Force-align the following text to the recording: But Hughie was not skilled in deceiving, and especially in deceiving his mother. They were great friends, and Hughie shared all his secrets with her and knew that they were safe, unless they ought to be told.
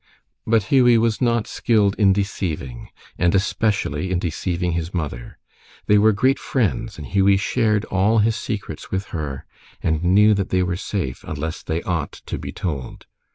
But 0.47 0.63
Hughie 0.73 0.97
was 0.97 1.21
not 1.21 1.45
skilled 1.45 1.93
in 1.99 2.11
deceiving, 2.11 2.89
and 3.19 3.35
especially 3.35 4.09
in 4.09 4.17
deceiving 4.17 4.71
his 4.71 4.95
mother. 4.95 5.37
They 5.85 5.99
were 5.99 6.11
great 6.11 6.39
friends, 6.39 6.97
and 6.97 7.05
Hughie 7.05 7.37
shared 7.37 7.85
all 7.85 8.17
his 8.17 8.35
secrets 8.35 8.89
with 8.89 9.09
her 9.13 9.45
and 9.83 10.03
knew 10.03 10.33
that 10.33 10.49
they 10.49 10.63
were 10.63 10.75
safe, 10.75 11.23
unless 11.23 11.61
they 11.61 11.83
ought 11.83 12.13
to 12.13 12.39
be 12.39 12.51
told. 12.51 13.05